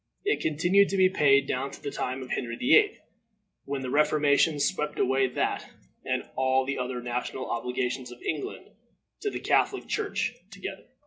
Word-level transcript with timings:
It 0.25 0.39
continued 0.41 0.89
to 0.89 0.97
be 0.97 1.09
paid 1.09 1.45
down 1.47 1.69
to 1.69 1.79
the 1.79 1.91
time 1.91 2.23
of 2.23 2.31
Henry 2.31 2.55
VIII., 2.55 2.97
when 3.65 3.83
the 3.83 3.91
reformation 3.91 4.59
swept 4.59 4.97
away 4.97 5.27
that, 5.27 5.69
and 6.03 6.27
all 6.35 6.65
the 6.65 6.79
other 6.79 7.03
national 7.03 7.47
obligations 7.51 8.11
of 8.11 8.19
England 8.23 8.71
to 9.19 9.29
the 9.29 9.39
Catholic 9.39 9.87
Church 9.87 10.33
together. 10.49 10.85